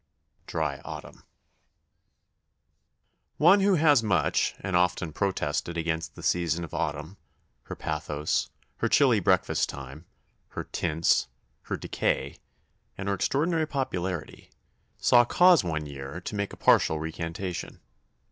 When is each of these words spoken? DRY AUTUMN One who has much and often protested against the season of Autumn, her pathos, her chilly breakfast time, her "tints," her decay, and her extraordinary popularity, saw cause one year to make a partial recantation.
DRY 0.47 0.81
AUTUMN 0.83 1.21
One 3.37 3.59
who 3.59 3.75
has 3.75 4.01
much 4.01 4.55
and 4.59 4.75
often 4.75 5.13
protested 5.13 5.77
against 5.77 6.15
the 6.15 6.23
season 6.23 6.63
of 6.63 6.73
Autumn, 6.73 7.17
her 7.65 7.75
pathos, 7.75 8.49
her 8.77 8.89
chilly 8.89 9.19
breakfast 9.19 9.69
time, 9.69 10.07
her 10.57 10.63
"tints," 10.63 11.27
her 11.65 11.77
decay, 11.77 12.39
and 12.97 13.09
her 13.09 13.13
extraordinary 13.13 13.67
popularity, 13.67 14.49
saw 14.97 15.23
cause 15.23 15.63
one 15.63 15.85
year 15.85 16.19
to 16.21 16.33
make 16.35 16.51
a 16.51 16.57
partial 16.57 16.99
recantation. 16.99 17.79